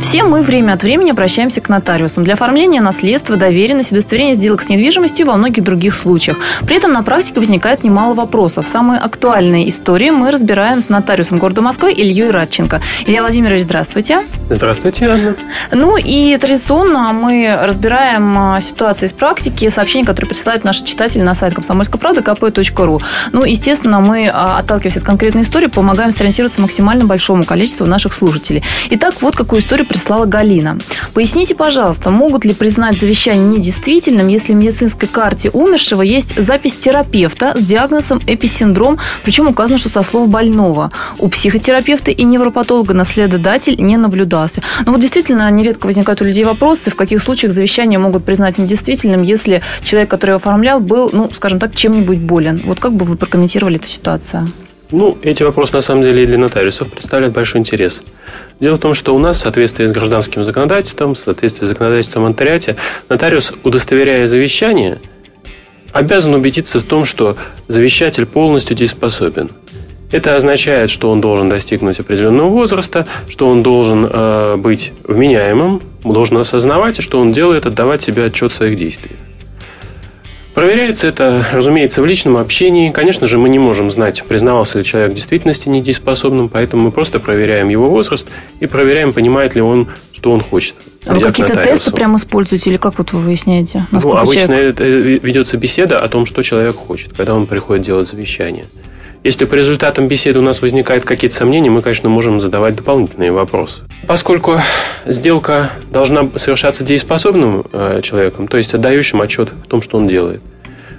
Все 0.00 0.24
мы 0.24 0.42
время 0.42 0.74
от 0.74 0.82
времени 0.82 1.10
обращаемся 1.10 1.60
к 1.60 1.68
нотариусам 1.68 2.22
для 2.22 2.34
оформления 2.34 2.80
наследства, 2.80 3.36
доверенности, 3.36 3.92
удостоверения 3.92 4.34
сделок 4.34 4.62
с 4.62 4.68
недвижимостью 4.68 5.24
и 5.24 5.28
во 5.28 5.36
многих 5.36 5.64
других 5.64 5.94
случаях. 5.94 6.36
При 6.66 6.76
этом 6.76 6.92
на 6.92 7.02
практике 7.02 7.40
возникает 7.40 7.82
немало 7.82 8.14
вопросов. 8.14 8.66
Самые 8.66 9.00
актуальные 9.00 9.68
истории 9.68 10.10
мы 10.10 10.30
разбираем 10.30 10.80
с 10.80 10.88
нотариусом 10.88 11.38
города 11.38 11.62
Москвы 11.62 11.92
Ильей 11.92 12.30
Радченко. 12.30 12.80
Илья 13.06 13.22
Владимирович, 13.22 13.62
здравствуйте. 13.62 14.20
Здравствуйте, 14.50 15.06
Анна. 15.06 15.34
Ну 15.72 15.96
и 15.96 16.36
традиционно 16.36 17.12
мы 17.12 17.58
разбираем 17.62 18.38
а, 18.38 18.60
ситуации 18.60 19.06
из 19.06 19.12
практики, 19.12 19.68
сообщения, 19.68 20.06
которые 20.06 20.28
присылают 20.28 20.62
наши 20.62 20.84
читатели 20.84 21.22
на 21.22 21.34
сайт 21.34 21.54
комсомольской 21.54 21.98
правды 21.98 22.20
kp.ru. 22.20 23.02
Ну, 23.32 23.44
естественно, 23.44 24.00
мы, 24.00 24.30
а, 24.32 24.58
отталкиваясь 24.58 24.96
от 24.96 25.02
конкретной 25.02 25.42
истории, 25.42 25.66
помогаем 25.66 26.12
сориентироваться 26.12 26.60
максимально 26.60 27.04
большому 27.06 27.44
количеству 27.44 27.86
наших 27.86 28.12
слушателей. 28.12 28.62
Итак, 28.90 29.14
вот 29.20 29.34
какую 29.36 29.62
историю 29.62 29.85
прислала 29.86 30.26
Галина. 30.26 30.78
Поясните, 31.14 31.54
пожалуйста, 31.54 32.10
могут 32.10 32.44
ли 32.44 32.54
признать 32.54 32.98
завещание 32.98 33.58
недействительным, 33.58 34.28
если 34.28 34.52
в 34.52 34.56
медицинской 34.56 35.08
карте 35.08 35.50
умершего 35.50 36.02
есть 36.02 36.38
запись 36.40 36.74
терапевта 36.74 37.54
с 37.56 37.62
диагнозом 37.62 38.20
эписиндром, 38.26 38.98
причем 39.24 39.48
указано, 39.48 39.78
что 39.78 39.88
со 39.88 40.02
слов 40.02 40.28
больного. 40.28 40.92
У 41.18 41.28
психотерапевта 41.28 42.10
и 42.10 42.22
невропатолога 42.22 42.94
наследодатель 42.94 43.76
не 43.78 43.96
наблюдался. 43.96 44.62
Но 44.84 44.92
вот 44.92 45.00
действительно 45.00 45.50
нередко 45.50 45.86
возникают 45.86 46.20
у 46.20 46.24
людей 46.24 46.44
вопросы, 46.44 46.90
в 46.90 46.96
каких 46.96 47.22
случаях 47.22 47.52
завещание 47.52 47.98
могут 47.98 48.24
признать 48.24 48.58
недействительным, 48.58 49.22
если 49.22 49.62
человек, 49.82 50.10
который 50.10 50.30
его 50.30 50.36
оформлял, 50.36 50.80
был, 50.80 51.10
ну, 51.12 51.30
скажем 51.32 51.58
так, 51.58 51.74
чем-нибудь 51.74 52.18
болен. 52.18 52.62
Вот 52.64 52.80
как 52.80 52.92
бы 52.92 53.04
вы 53.04 53.16
прокомментировали 53.16 53.76
эту 53.76 53.88
ситуацию? 53.88 54.48
Ну, 54.90 55.18
эти 55.22 55.42
вопросы 55.42 55.74
на 55.74 55.80
самом 55.80 56.04
деле 56.04 56.22
и 56.22 56.26
для 56.26 56.38
нотариусов 56.38 56.90
представляют 56.90 57.34
большой 57.34 57.60
интерес. 57.60 58.02
Дело 58.60 58.76
в 58.76 58.80
том, 58.80 58.94
что 58.94 59.14
у 59.14 59.18
нас 59.18 59.36
в 59.36 59.40
соответствии 59.40 59.86
с 59.86 59.92
гражданским 59.92 60.44
законодательством, 60.44 61.14
в 61.14 61.18
соответствии 61.18 61.66
с 61.66 61.68
законодательством 61.68 62.24
о 62.24 62.28
нотариате, 62.28 62.76
нотариус, 63.08 63.52
удостоверяя 63.64 64.26
завещание, 64.26 64.98
обязан 65.92 66.34
убедиться 66.34 66.80
в 66.80 66.84
том, 66.84 67.04
что 67.04 67.36
завещатель 67.68 68.26
полностью 68.26 68.76
дееспособен. 68.76 69.50
Это 70.12 70.36
означает, 70.36 70.90
что 70.90 71.10
он 71.10 71.20
должен 71.20 71.48
достигнуть 71.48 71.98
определенного 71.98 72.48
возраста, 72.48 73.06
что 73.28 73.48
он 73.48 73.62
должен 73.62 74.06
э, 74.06 74.56
быть 74.56 74.92
вменяемым, 75.04 75.82
должен 76.04 76.36
осознавать, 76.38 77.02
что 77.02 77.20
он 77.20 77.32
делает, 77.32 77.66
отдавать 77.66 78.02
себе 78.02 78.24
отчет 78.24 78.52
в 78.52 78.54
своих 78.54 78.78
действиях. 78.78 79.16
Проверяется 80.56 81.06
это, 81.06 81.44
разумеется, 81.52 82.00
в 82.00 82.06
личном 82.06 82.38
общении. 82.38 82.90
Конечно 82.90 83.26
же, 83.26 83.36
мы 83.36 83.50
не 83.50 83.58
можем 83.58 83.90
знать, 83.90 84.24
признавался 84.26 84.78
ли 84.78 84.84
человек 84.84 85.12
в 85.12 85.14
действительности 85.14 85.68
недееспособным, 85.68 86.48
поэтому 86.48 86.84
мы 86.84 86.92
просто 86.92 87.20
проверяем 87.20 87.68
его 87.68 87.84
возраст 87.84 88.26
и 88.60 88.64
проверяем, 88.64 89.12
понимает 89.12 89.54
ли 89.54 89.60
он, 89.60 89.88
что 90.12 90.32
он 90.32 90.40
хочет. 90.40 90.74
А 91.06 91.12
вы 91.12 91.20
какие-то 91.20 91.62
тесты 91.62 91.90
прям 91.92 92.16
используете 92.16 92.70
или 92.70 92.78
как 92.78 92.96
вот 92.96 93.12
вы 93.12 93.20
выясняете? 93.20 93.86
Ну, 93.90 94.16
обычно 94.16 94.72
человек... 94.72 95.22
ведется 95.22 95.58
беседа 95.58 96.00
о 96.00 96.08
том, 96.08 96.24
что 96.24 96.40
человек 96.40 96.76
хочет, 96.76 97.12
когда 97.12 97.34
он 97.34 97.46
приходит 97.46 97.84
делать 97.84 98.08
завещание. 98.08 98.64
Если 99.26 99.44
по 99.44 99.56
результатам 99.56 100.06
беседы 100.06 100.38
у 100.38 100.42
нас 100.42 100.62
возникают 100.62 101.04
какие-то 101.04 101.34
сомнения, 101.34 101.68
мы, 101.68 101.82
конечно, 101.82 102.08
можем 102.08 102.40
задавать 102.40 102.76
дополнительные 102.76 103.32
вопросы. 103.32 103.82
Поскольку 104.06 104.60
сделка 105.04 105.72
должна 105.90 106.28
совершаться 106.36 106.84
дееспособным 106.84 107.64
э, 107.72 108.02
человеком, 108.04 108.46
то 108.46 108.56
есть 108.56 108.72
отдающим 108.72 109.20
отчет 109.20 109.48
в 109.48 109.66
том, 109.66 109.82
что 109.82 109.96
он 109.96 110.06
делает, 110.06 110.42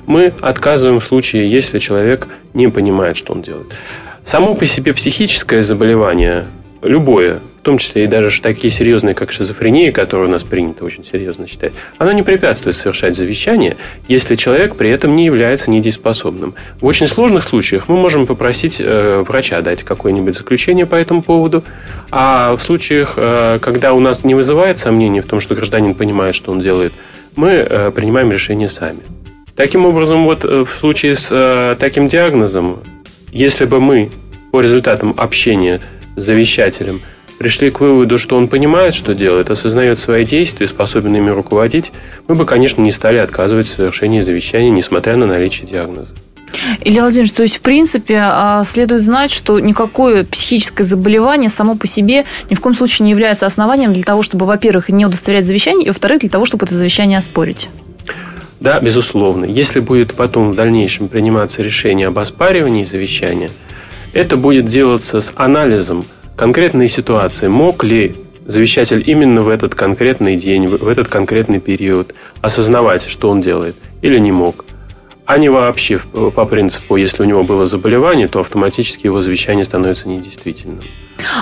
мы 0.08 0.34
отказываем 0.42 1.00
в 1.00 1.06
случае, 1.06 1.50
если 1.50 1.80
человек 1.80 2.28
не 2.54 2.68
понимает, 2.68 3.16
что 3.16 3.32
он 3.32 3.44
делает. 3.44 3.68
Само 4.26 4.56
по 4.56 4.66
себе 4.66 4.94
психическое 4.94 5.62
заболевание, 5.62 6.48
любое, 6.82 7.40
том 7.68 7.80
числе 7.80 8.06
и 8.06 8.08
даже 8.08 8.42
такие 8.42 8.72
серьезные, 8.72 9.14
как 9.14 9.34
шизофрения, 9.34 9.92
которые 9.92 10.30
у 10.30 10.32
нас 10.32 10.44
принято 10.44 10.86
очень 10.86 11.04
серьезно 11.04 11.48
считать, 11.48 11.74
оно 11.98 12.14
не 12.14 12.24
препятствует 12.24 12.78
совершать 12.78 13.18
завещание, 13.18 13.76
если 14.08 14.36
человек 14.36 14.78
при 14.78 14.90
этом 14.90 15.18
не 15.18 15.26
является 15.26 15.70
недееспособным. 15.70 16.56
В 16.80 16.86
очень 16.86 17.08
сложных 17.08 17.44
случаях 17.44 17.90
мы 17.90 17.98
можем 17.98 18.26
попросить 18.26 18.80
э, 18.80 19.22
врача 19.28 19.60
дать 19.60 19.84
какое-нибудь 19.84 20.38
заключение 20.38 20.86
по 20.86 20.96
этому 20.96 21.22
поводу, 21.22 21.66
а 22.10 22.56
в 22.56 22.62
случаях, 22.62 23.16
э, 23.18 23.60
когда 23.62 23.92
у 23.94 24.00
нас 24.00 24.24
не 24.24 24.34
вызывает 24.34 24.80
сомнений 24.80 25.20
в 25.20 25.26
том, 25.26 25.42
что 25.42 25.54
гражданин 25.54 25.94
понимает, 25.94 26.36
что 26.36 26.54
он 26.54 26.62
делает, 26.62 26.94
мы 27.36 27.50
э, 27.50 27.92
принимаем 27.92 28.32
решение 28.32 28.70
сами. 28.70 29.00
Таким 29.58 29.86
образом, 29.86 30.24
вот 30.24 30.46
э, 30.46 30.64
в 30.64 30.80
случае 30.80 31.18
с 31.18 31.28
э, 31.32 31.76
таким 31.78 32.08
диагнозом, 32.08 32.78
если 33.34 33.66
бы 33.66 33.82
мы 33.82 34.10
по 34.54 34.62
результатам 34.62 35.14
общения 35.18 35.82
с 36.16 36.24
завещателем– 36.24 37.02
пришли 37.38 37.70
к 37.70 37.80
выводу, 37.80 38.18
что 38.18 38.36
он 38.36 38.48
понимает, 38.48 38.94
что 38.94 39.14
делает, 39.14 39.50
осознает 39.50 40.00
свои 40.00 40.26
действия, 40.26 40.68
способен 40.68 41.16
ими 41.16 41.30
руководить, 41.30 41.92
мы 42.28 42.36
бы, 42.36 42.46
конечно, 42.46 42.82
не 42.82 42.92
стали 42.92 43.18
отказывать 43.18 43.68
в 43.68 43.72
совершении 43.72 44.22
завещания, 44.22 44.70
несмотря 44.70 45.16
на 45.16 45.26
наличие 45.26 45.68
диагноза. 45.68 46.14
Илья 46.82 47.02
Владимирович, 47.02 47.34
то 47.34 47.44
есть, 47.44 47.58
в 47.58 47.62
принципе, 47.62 48.20
а, 48.24 48.64
следует 48.64 49.02
знать, 49.02 49.32
что 49.32 49.60
никакое 49.60 50.24
психическое 50.24 50.84
заболевание 50.84 51.50
само 51.50 51.76
по 51.76 51.88
себе 51.88 52.26
ни 52.50 52.56
в 52.56 52.62
коем 52.62 52.74
случае 52.74 53.06
не 53.06 53.12
является 53.12 53.46
основанием 53.46 53.94
для 53.94 54.04
того, 54.04 54.24
чтобы, 54.24 54.46
во-первых, 54.46 54.90
не 54.90 55.06
удостоверять 55.06 55.46
завещание, 55.46 55.86
и, 55.88 55.90
во-вторых, 55.90 56.22
для 56.22 56.30
того, 56.30 56.46
чтобы 56.46 56.66
это 56.66 56.76
завещание 56.76 57.18
оспорить. 57.18 57.70
Да, 58.60 58.80
безусловно. 58.80 59.46
Если 59.46 59.80
будет 59.82 60.14
потом 60.14 60.52
в 60.52 60.56
дальнейшем 60.56 61.10
приниматься 61.10 61.62
решение 61.62 62.08
об 62.08 62.18
оспаривании 62.18 62.86
завещания, 62.86 63.50
это 64.14 64.36
будет 64.36 64.66
делаться 64.66 65.22
с 65.22 65.32
анализом 65.36 66.06
конкретные 66.38 66.88
ситуации. 66.88 67.48
Мог 67.48 67.84
ли 67.84 68.16
завещатель 68.46 69.04
именно 69.06 69.42
в 69.42 69.50
этот 69.50 69.76
конкретный 69.76 70.38
день, 70.38 70.68
в 70.68 70.88
этот 70.88 71.10
конкретный 71.10 71.60
период 71.60 72.14
осознавать, 72.40 73.06
что 73.08 73.30
он 73.30 73.42
делает, 73.42 73.76
или 74.02 74.18
не 74.20 74.32
мог? 74.32 74.64
А 75.26 75.38
не 75.38 75.50
вообще 75.50 76.00
по 76.34 76.46
принципу, 76.46 76.96
если 76.96 77.24
у 77.24 77.26
него 77.26 77.44
было 77.44 77.68
заболевание, 77.68 78.30
то 78.30 78.40
автоматически 78.40 79.08
его 79.08 79.20
завещание 79.20 79.66
становится 79.66 80.08
недействительным. 80.08 80.80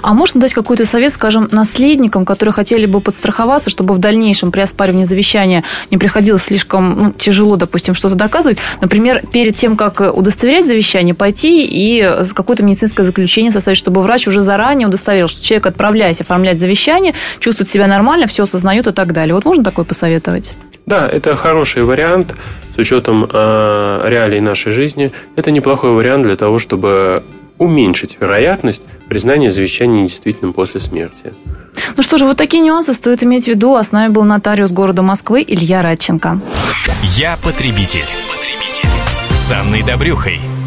А 0.01 0.13
можно 0.13 0.41
дать 0.41 0.53
какой-то 0.53 0.85
совет, 0.85 1.13
скажем, 1.13 1.47
наследникам, 1.51 2.25
которые 2.25 2.53
хотели 2.53 2.85
бы 2.85 3.01
подстраховаться, 3.01 3.69
чтобы 3.69 3.93
в 3.93 3.97
дальнейшем 3.99 4.51
при 4.51 4.61
оспаривании 4.61 5.05
завещания 5.05 5.63
не 5.91 5.97
приходилось 5.97 6.43
слишком 6.43 6.97
ну, 6.97 7.11
тяжело, 7.11 7.55
допустим, 7.55 7.95
что-то 7.95 8.15
доказывать? 8.15 8.57
Например, 8.81 9.21
перед 9.31 9.55
тем, 9.55 9.77
как 9.77 10.01
удостоверять 10.15 10.65
завещание, 10.65 11.13
пойти 11.13 11.65
и 11.65 12.25
какое-то 12.33 12.63
медицинское 12.63 13.03
заключение 13.03 13.51
составить, 13.51 13.77
чтобы 13.77 14.01
врач 14.01 14.27
уже 14.27 14.41
заранее 14.41 14.87
удостоверил, 14.87 15.27
что 15.27 15.43
человек, 15.43 15.67
отправляясь 15.67 16.21
оформлять 16.21 16.59
завещание, 16.59 17.13
чувствует 17.39 17.69
себя 17.69 17.87
нормально, 17.87 18.27
все 18.27 18.43
осознает 18.43 18.87
и 18.87 18.91
так 18.91 19.13
далее. 19.13 19.35
Вот 19.35 19.45
можно 19.45 19.63
такое 19.63 19.85
посоветовать? 19.85 20.53
Да, 20.85 21.07
это 21.07 21.35
хороший 21.35 21.83
вариант 21.83 22.35
с 22.75 22.77
учетом 22.77 23.25
э, 23.25 24.01
реалий 24.05 24.39
нашей 24.39 24.71
жизни. 24.71 25.11
Это 25.35 25.49
неплохой 25.49 25.91
вариант 25.91 26.23
для 26.23 26.35
того, 26.35 26.59
чтобы 26.59 27.23
уменьшить 27.57 28.17
вероятность 28.19 28.83
признания 29.07 29.51
завещания 29.51 30.03
недействительным 30.03 30.53
после 30.53 30.79
смерти. 30.79 31.33
Ну 31.95 32.03
что 32.03 32.17
же, 32.17 32.25
вот 32.25 32.37
такие 32.37 32.63
нюансы 32.63 32.93
стоит 32.93 33.23
иметь 33.23 33.45
в 33.45 33.47
виду. 33.47 33.75
А 33.75 33.83
с 33.83 33.91
нами 33.91 34.11
был 34.11 34.23
нотариус 34.23 34.71
города 34.71 35.01
Москвы 35.01 35.43
Илья 35.45 35.81
Радченко. 35.81 36.39
Я 37.03 37.37
потребитель. 37.37 38.05
потребитель. 38.31 38.89
С 39.35 39.51
Анной 39.51 39.83
Добрюхой. 39.83 40.39